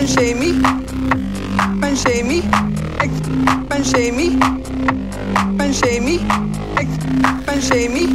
Pansemi, 0.00 0.52
Pansemi, 1.80 2.42
Ben 5.58 5.72
Pansemi, 7.46 8.06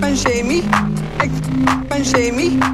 Pansemi, 0.00 0.62
ben 1.20 1.30
Pansemi. 1.88 2.65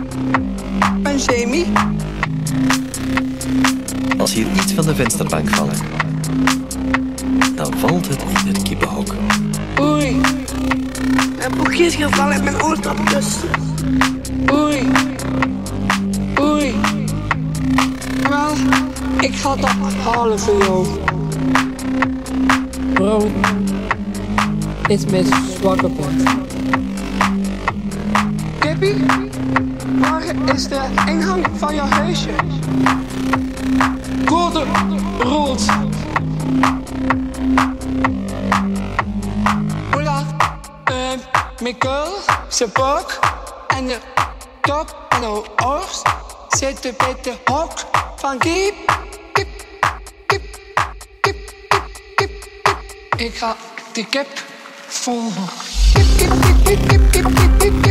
van 4.75 4.85
de 4.85 4.95
vensterbank 4.95 5.49
vallen. 5.49 5.77
dan 7.55 7.73
valt 7.77 8.09
het 8.09 8.23
in 8.23 8.47
het 8.47 8.63
kippenhok. 8.63 9.15
Oei, 9.81 10.21
mijn 11.37 11.51
boekje 11.57 11.85
is 11.85 11.95
gevallen 11.95 12.35
en 12.35 12.45
mijn 12.45 12.63
oortap. 12.63 12.99
Oei, 14.53 14.91
oei. 16.41 16.75
Wel, 18.29 18.53
ik 19.21 19.35
ga 19.35 19.57
dat 19.57 19.71
halen 20.05 20.39
voor 20.39 20.59
jou. 20.65 20.87
Bro, 22.93 23.31
is 24.87 25.07
mijn 25.07 25.27
zwakke 25.59 25.91
punt. 25.91 26.23
Kippie, 28.59 29.05
waar 30.01 30.55
is 30.55 30.69
de 30.69 30.81
ingang 31.07 31.47
van 31.57 31.75
jouw 31.75 31.89
huisje? 31.89 32.31
gerold. 35.19 35.61
Oula, 39.95 40.23
euh, 40.91 41.17
mes 41.63 41.75
corps 41.75 42.27
en 43.77 43.83
de 43.83 43.95
top 44.63 44.95
en 45.15 45.21
de 45.21 45.27
oors. 45.27 46.05
C'est 46.55 46.83
de 46.83 46.91
hok 47.51 47.73
van 48.21 48.39
kip, 48.39 48.75
kip, 49.33 49.49
kip, 50.29 50.43
kip, 51.23 51.37
kip, 51.69 51.91
kip, 52.17 52.31
kip. 52.63 53.21
Ik 53.21 53.35
ga 53.35 53.57
de 53.95 54.05
kip 54.05 54.27
vol. 54.89 55.33
Kip, 55.95 56.07
kip, 56.19 56.31
kip, 56.65 56.89
kip, 56.89 57.11
kip, 57.13 57.35
kip, 57.35 57.59
kip. 57.59 57.82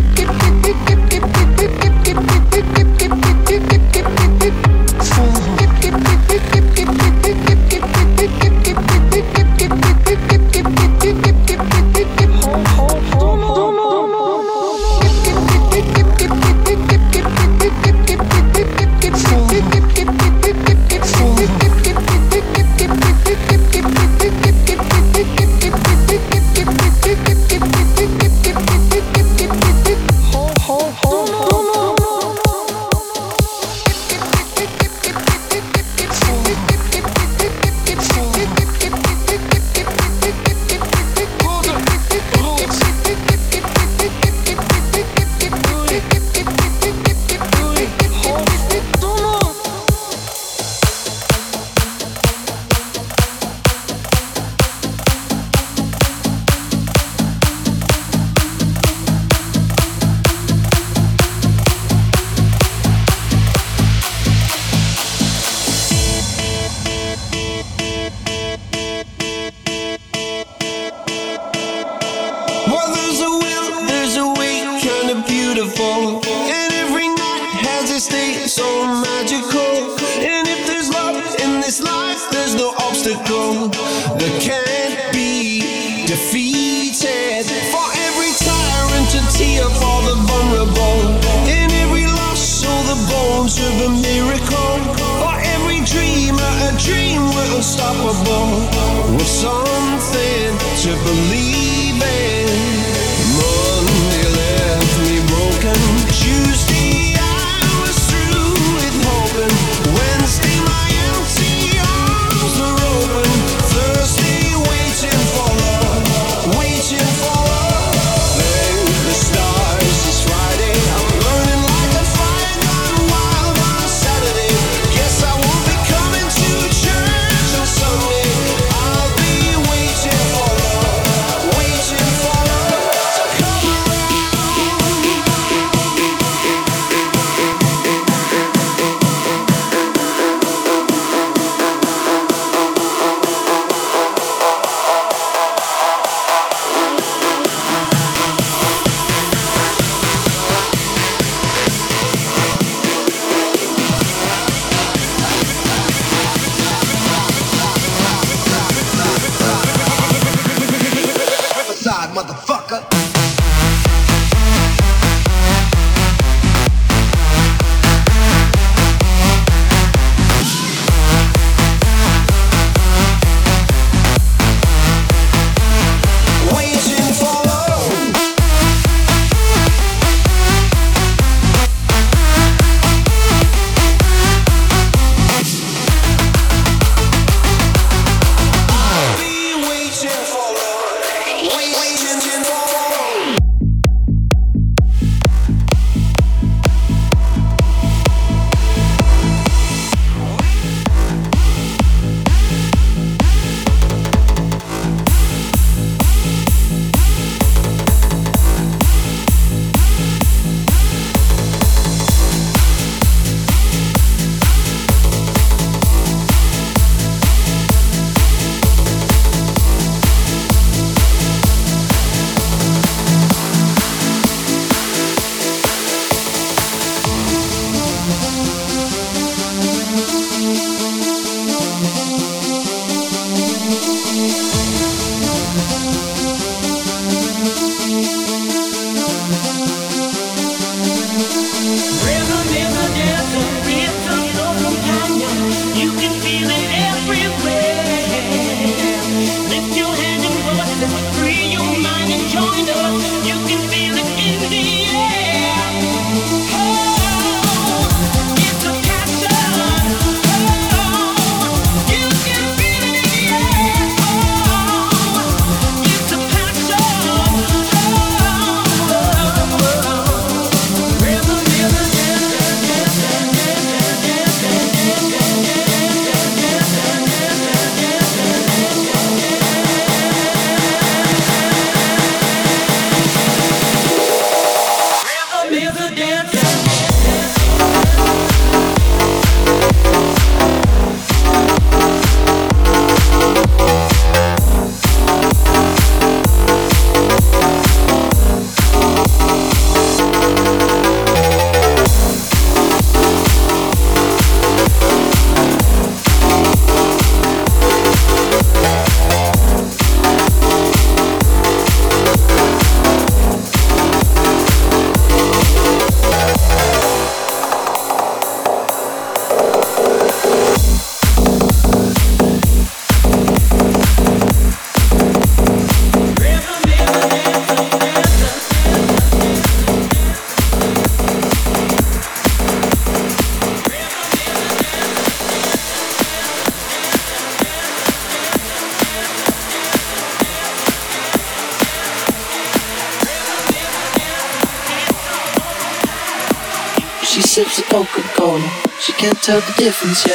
tell 349.32 349.40
the 349.40 349.54
difference, 349.54 350.06
yeah. 350.06 350.14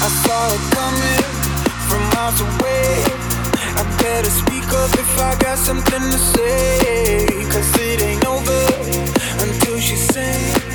I 0.00 0.08
saw 0.08 0.54
it 0.54 0.62
coming 0.72 1.22
from 1.86 2.02
miles 2.14 2.40
away. 2.40 3.07
I 3.78 3.84
better 4.02 4.30
speak 4.30 4.68
up 4.82 4.92
if 4.98 5.20
I 5.20 5.36
got 5.38 5.56
something 5.56 6.02
to 6.02 6.18
say. 6.18 7.28
Cause 7.48 7.70
it 7.78 8.02
ain't 8.02 8.26
over 8.26 8.60
until 9.44 9.78
she 9.78 9.94
sings. 9.94 10.67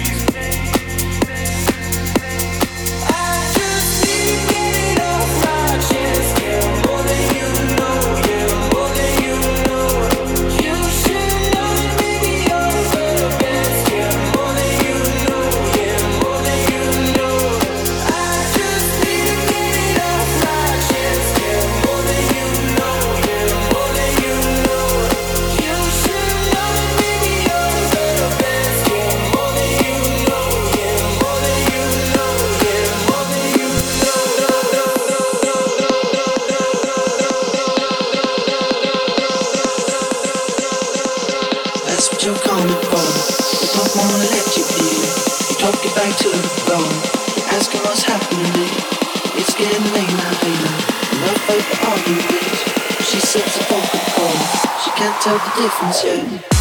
the 55.32 55.62
difference, 55.62 56.04
yeah. 56.04 56.53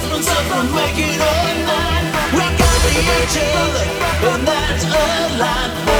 difference 0.00 0.28
up. 0.28 0.44
We 2.32 2.44
got 2.58 2.78
the 2.84 2.94
angel, 3.16 4.32
and 4.32 4.46
that's 4.46 4.84
a 4.84 5.38
lie. 5.38 5.99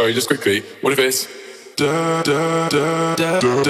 sorry, 0.00 0.14
just 0.14 0.28
quickly. 0.28 0.62
What 0.80 0.94
if 0.94 0.98
it's 0.98 1.28
da 1.76 2.22
da 2.22 2.68
da 2.70 3.14
da 3.16 3.40
da 3.40 3.69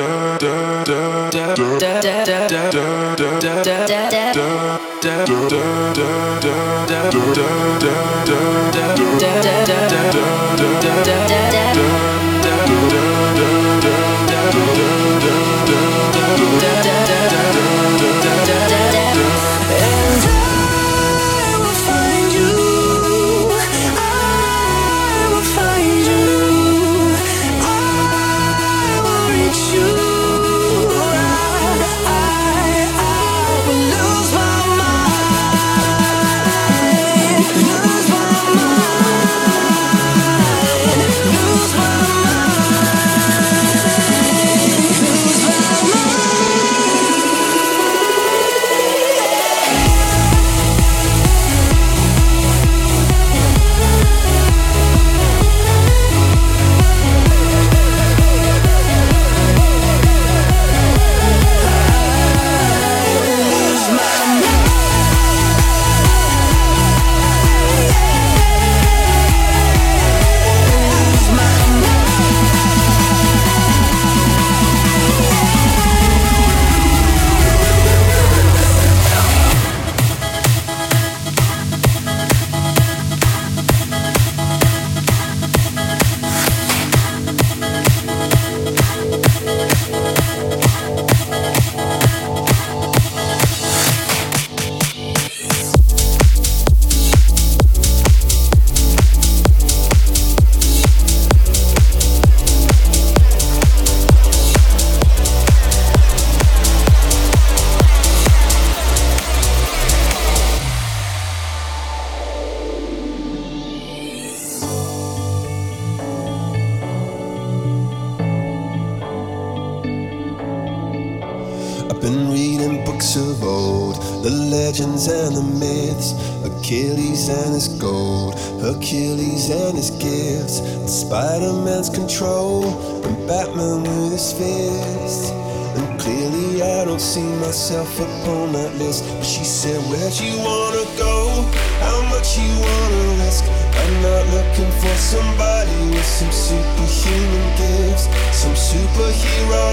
somebody 145.11 145.75
with 145.91 146.07
some 146.07 146.31
superhuman 146.31 147.47
gifts, 147.59 148.07
some 148.31 148.55
superhero, 148.55 149.67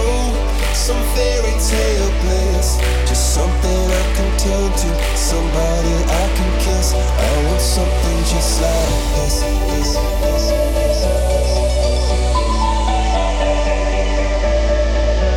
some 0.73 0.97
fairy 1.13 1.53
tale 1.61 2.11
bliss. 2.21 2.81
Just 3.05 3.35
something 3.35 3.81
I 4.01 4.05
can 4.17 4.29
turn 4.41 4.71
to, 4.81 4.89
somebody 5.15 5.93
I 6.09 6.25
can 6.37 6.51
kiss. 6.65 6.87
I 6.97 7.33
want 7.45 7.61
something 7.61 8.19
just 8.33 8.61
like 8.65 8.97
this, 9.13 9.35
this, 9.69 9.89
this, 10.21 10.43
this. 10.73 11.01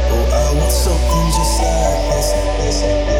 Oh, 0.08 0.24
I 0.32 0.46
want 0.56 0.72
something 0.72 1.26
just 1.36 1.56
like 1.60 2.00
this, 2.08 2.28
this, 2.56 2.80
this. 2.80 3.19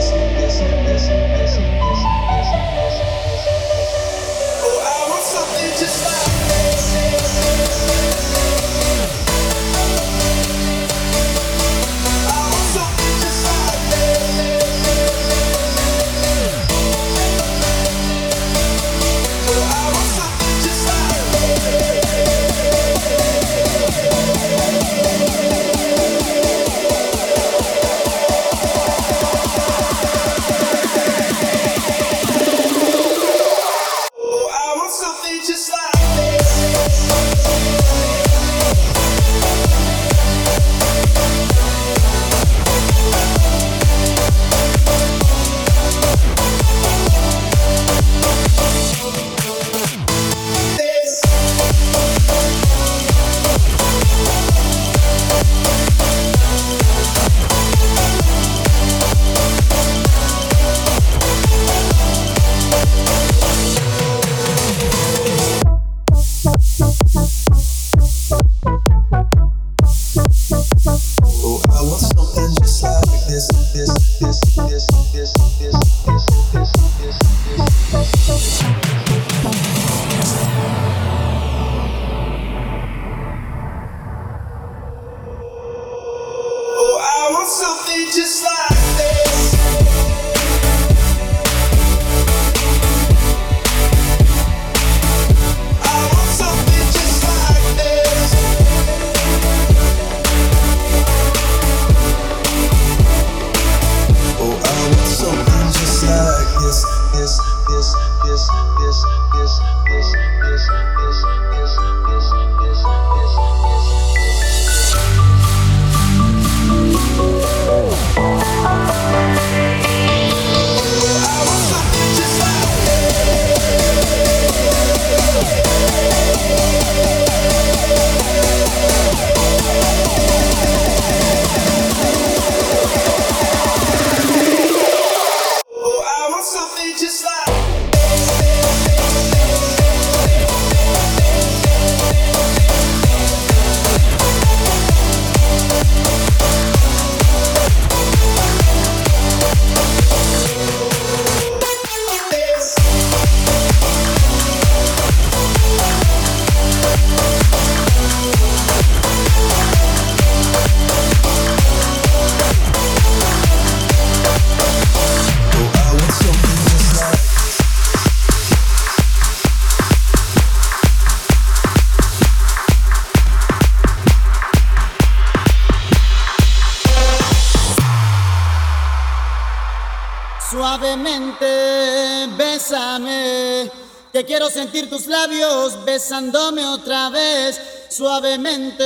Quiero 184.41 184.55
sentir 184.55 184.89
tus 184.89 185.07
labios 185.07 185.85
besándome 185.85 186.65
otra 186.65 187.11
vez, 187.11 187.61
suavemente, 187.91 188.83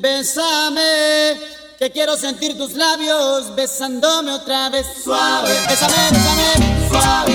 bésame. 0.00 1.40
Que 1.78 1.92
quiero 1.92 2.16
sentir 2.16 2.58
tus 2.58 2.72
labios 2.72 3.54
besándome 3.54 4.32
otra 4.32 4.68
vez, 4.68 4.84
suave, 5.04 5.52
bésame, 5.68 6.88
suave. 6.90 7.25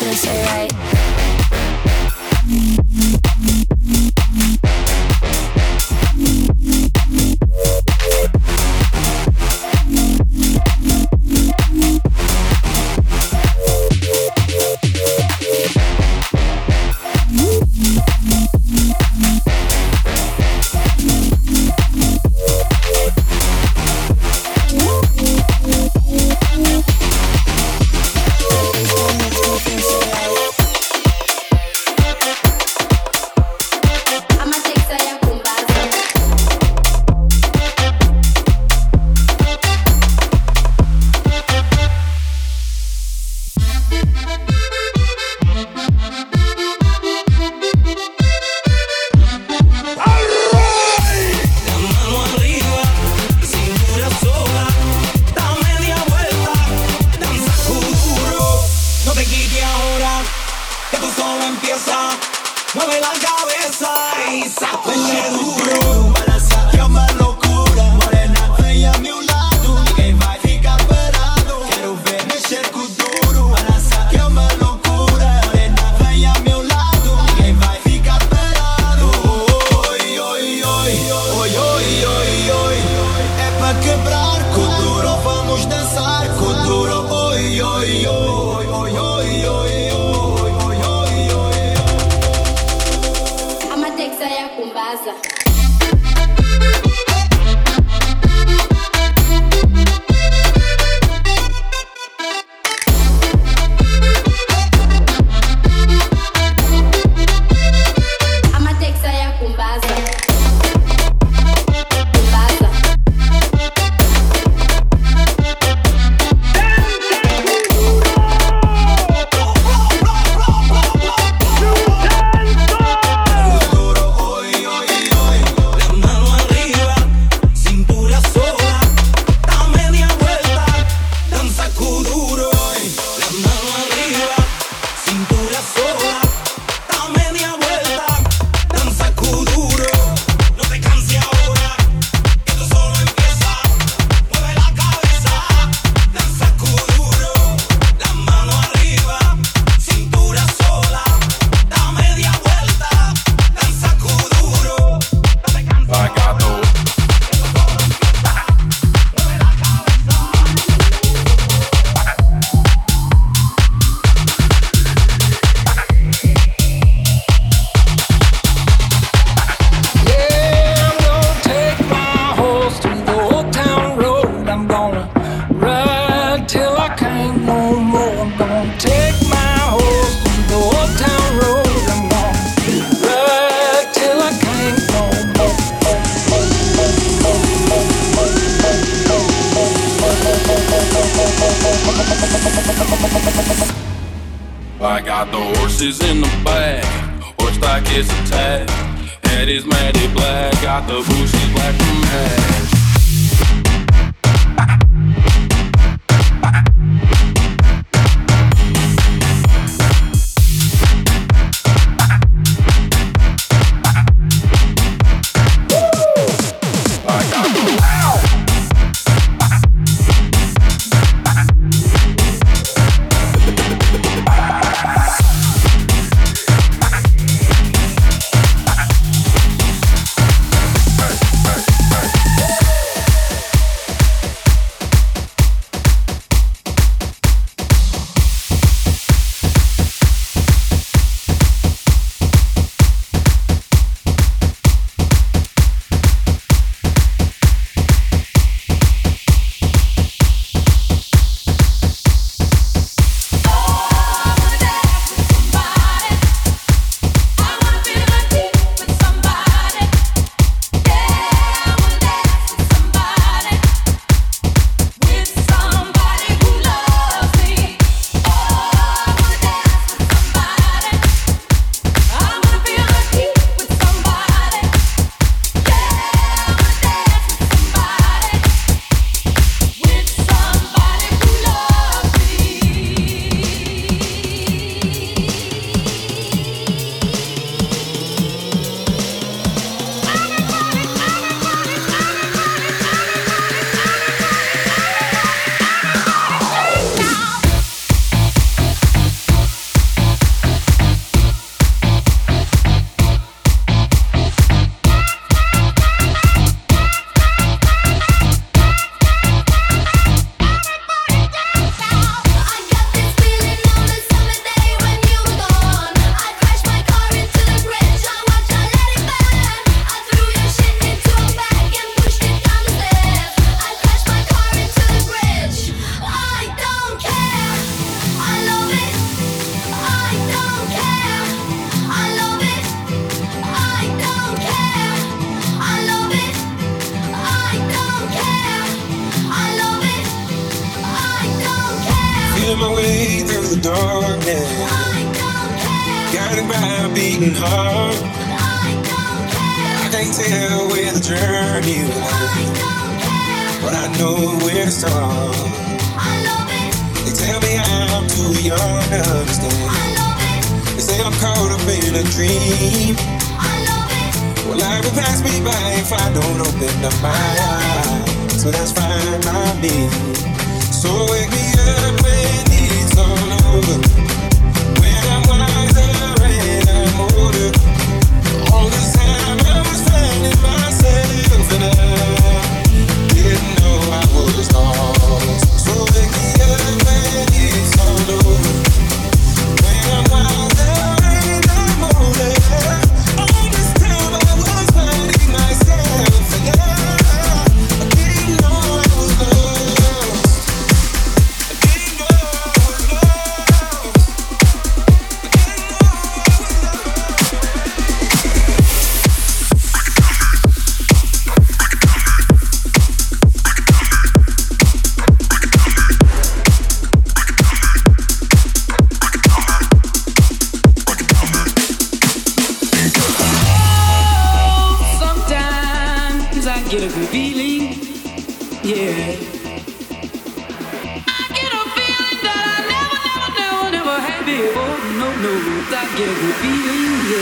feels 0.00 0.26
right? 0.26 0.99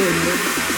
London. 0.08 0.77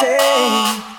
Say 0.00 0.89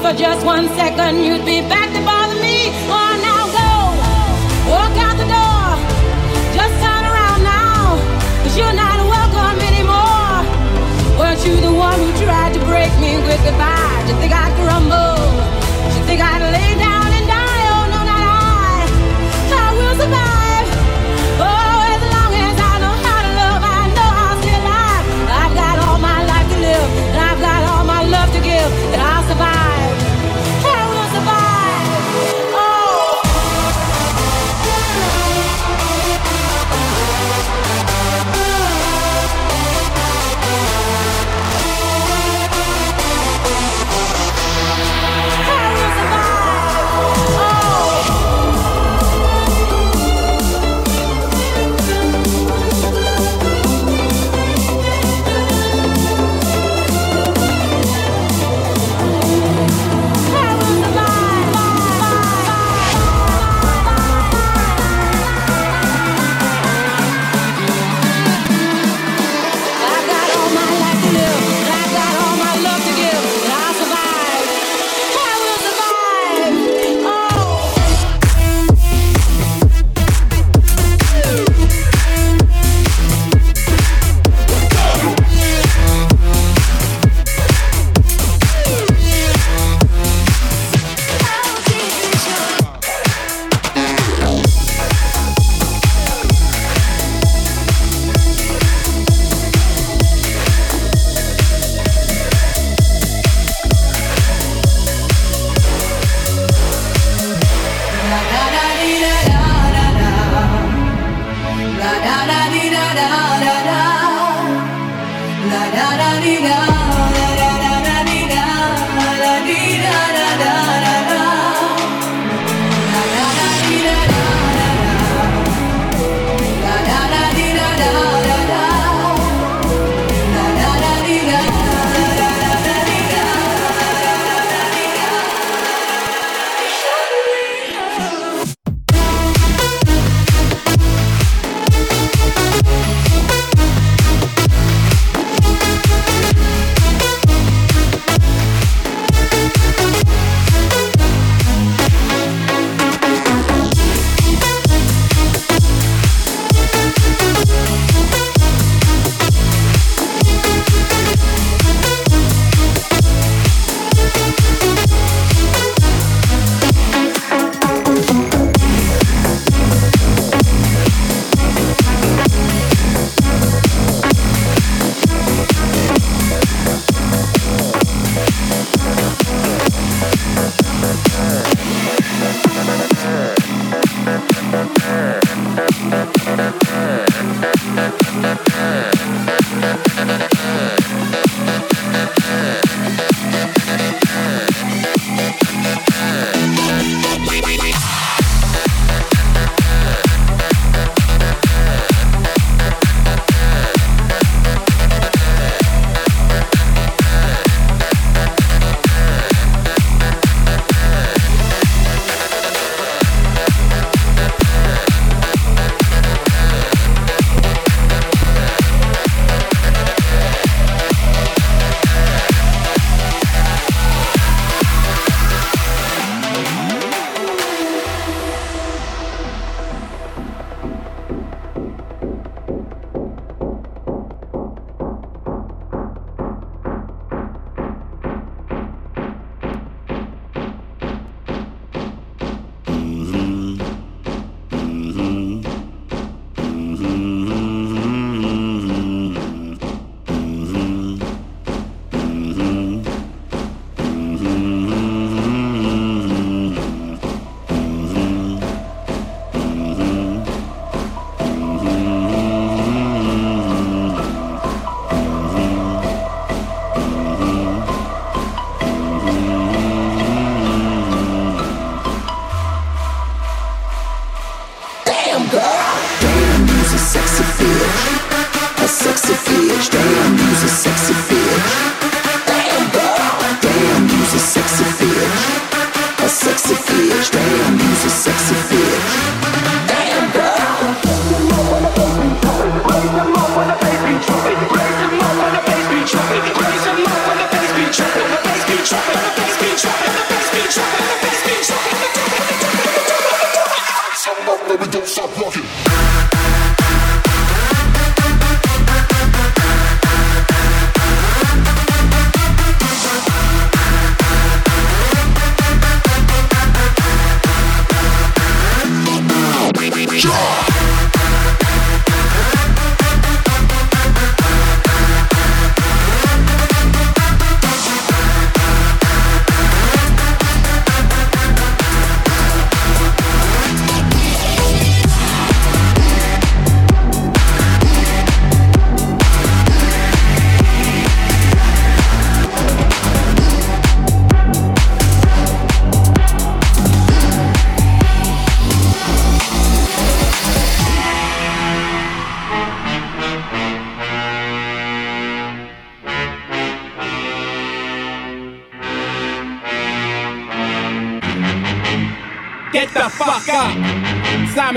for 0.00 0.12
just 0.12 0.46
one 0.46 0.68
second 0.76 1.18
you'd 1.24 1.44
be 1.44 1.60
back 1.62 2.07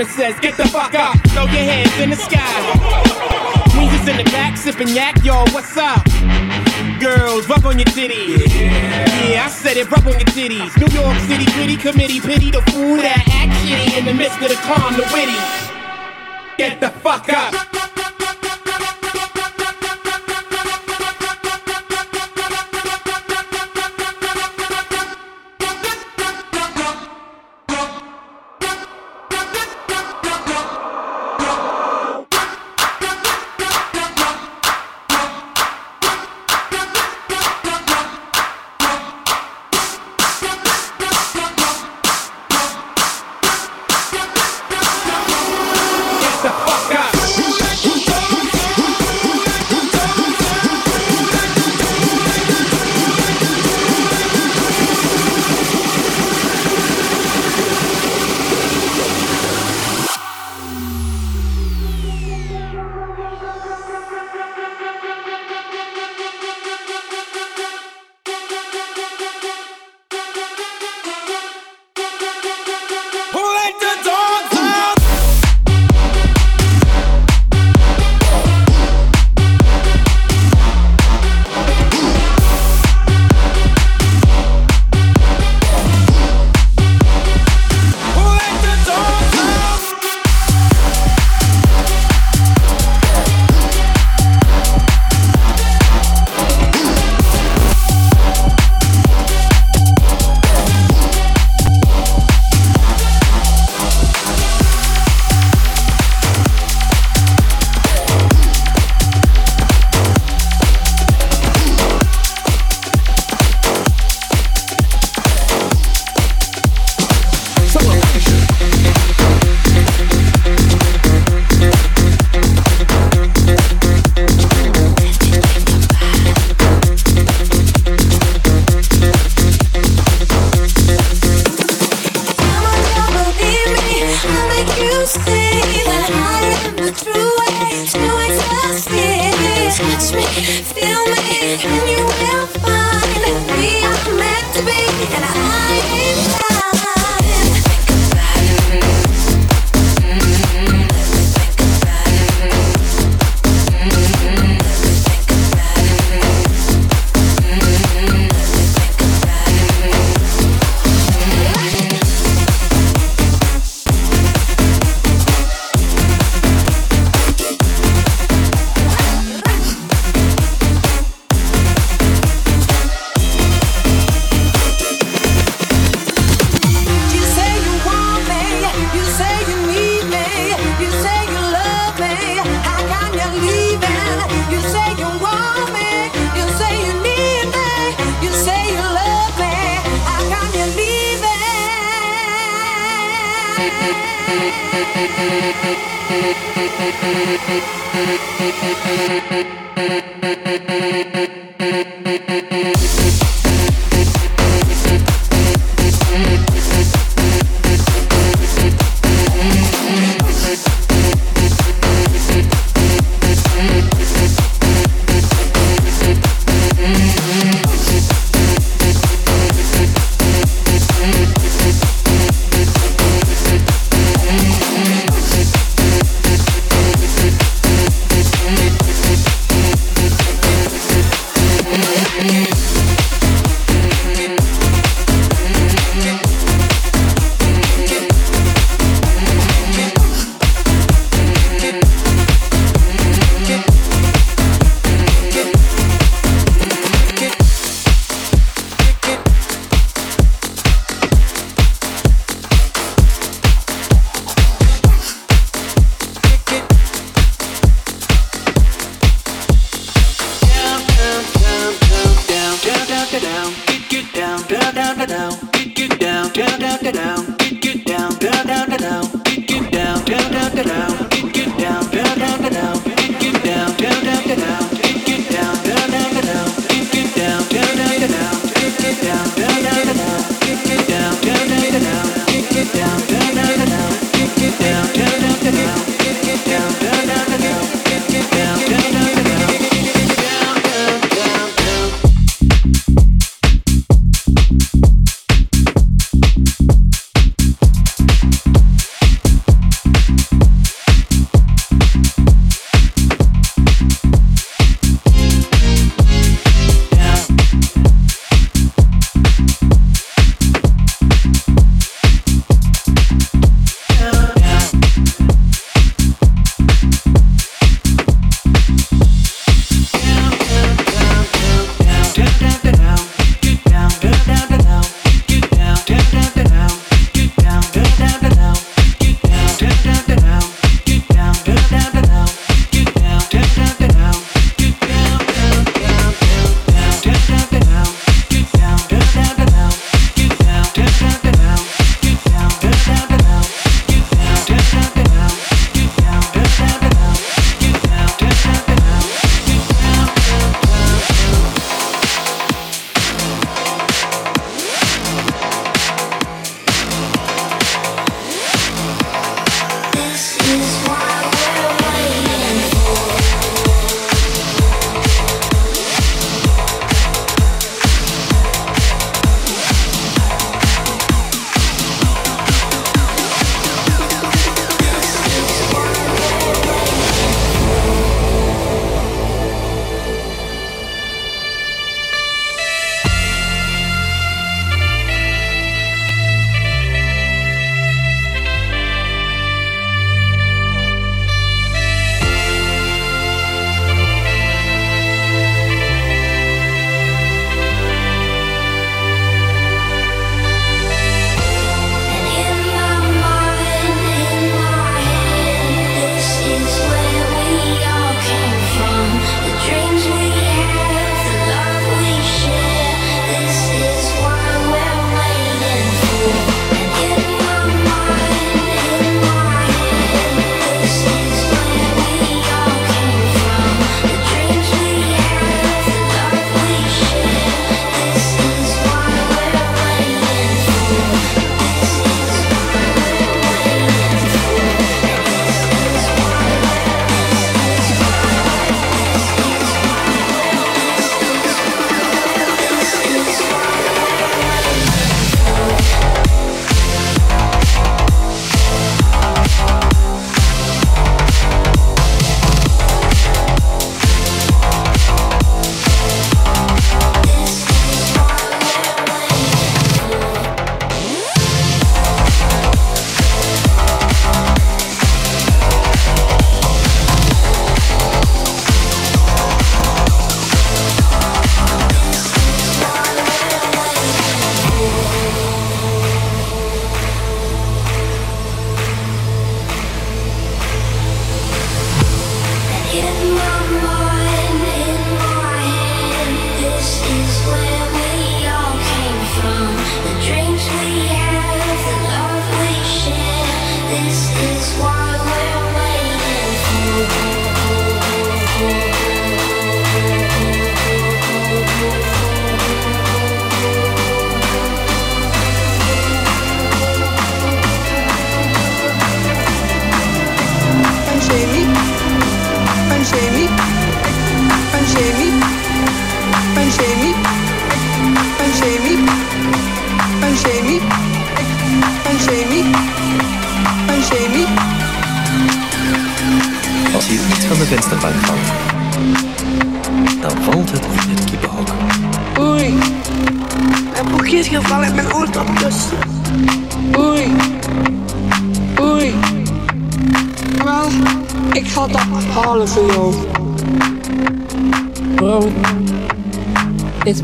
says, 0.08 0.38
Get 0.40 0.56
the 0.56 0.66
fuck 0.68 0.94
up, 0.94 1.16
throw 1.30 1.44
your 1.44 1.64
hands 1.64 1.98
in 2.00 2.10
the 2.10 2.16
sky. 2.16 2.58
We 3.76 3.88
just 3.88 4.08
in 4.08 4.16
the 4.16 4.24
back 4.30 4.56
sipping 4.56 4.88
yak, 4.88 5.24
yo, 5.24 5.44
what's 5.52 5.76
up? 5.76 6.04
Girls, 7.00 7.48
rub 7.48 7.64
on 7.66 7.78
your 7.78 7.86
titties. 7.86 8.46
Yeah. 8.48 9.28
yeah, 9.28 9.44
I 9.44 9.48
said 9.48 9.76
it, 9.76 9.90
rub 9.90 10.06
on 10.06 10.12
your 10.12 10.30
titties. 10.36 10.70
New 10.78 10.92
York 10.94 11.18
City, 11.26 11.46
gritty 11.52 11.76
committee, 11.76 12.20
pity 12.20 12.50
the 12.50 12.62
fool 12.70 12.96
that 12.96 13.24
act 13.26 13.52
shitty 13.64 13.98
in 13.98 14.04
the 14.04 14.14
midst 14.14 14.40
of 14.40 14.48
the 14.48 14.58
calm, 14.62 14.94
the 14.94 15.04
witty. 15.12 15.38
Get 16.58 16.80
the 16.80 16.90
fuck 16.90 17.28
up. 17.32 17.41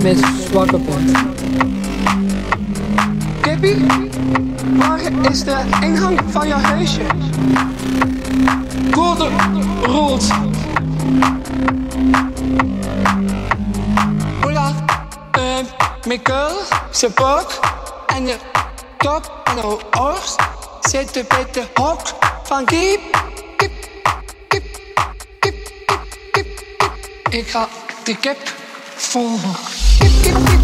Mijn 0.03 0.17
zwakke 0.17 0.79
punt. 0.79 1.19
Kippie, 3.41 3.87
waar 4.77 5.01
is 5.31 5.45
de 5.45 5.57
ingang 5.81 6.21
van 6.31 6.47
je 6.47 6.55
huisje? 6.55 7.03
Code 8.91 9.29
rood. 9.83 10.25
Hola, 14.41 14.73
uh, 15.39 15.59
mijn 16.07 16.21
girl, 16.23 16.57
zijn 16.91 17.13
buik 17.15 17.59
en 18.07 18.27
je 18.27 18.37
kop 18.97 19.41
en 19.45 19.57
je 19.57 19.79
oors 20.01 20.37
zitten 20.81 21.25
bij 21.29 21.47
de 21.53 21.63
hok 21.75 22.01
van 22.43 22.65
kip, 22.65 23.01
kip, 23.57 23.73
kip, 24.49 24.65
kip, 25.39 25.41
kip, 25.41 25.73
kip, 26.33 26.65
kip. 26.79 27.33
Ik 27.33 27.49
ga 27.49 27.69
de 28.05 28.17
kip 28.17 28.39
volgen. 28.97 29.68